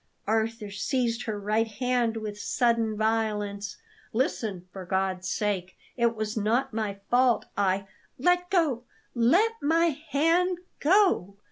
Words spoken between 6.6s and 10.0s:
my fault; I" "Let go; let my